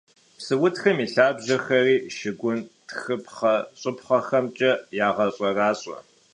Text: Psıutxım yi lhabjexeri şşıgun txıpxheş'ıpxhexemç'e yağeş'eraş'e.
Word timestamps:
Psıutxım 0.37 0.97
yi 1.01 1.07
lhabjexeri 1.13 1.95
şşıgun 2.13 2.59
txıpxheş'ıpxhexemç'e 2.87 4.71
yağeş'eraş'e. 4.97 5.97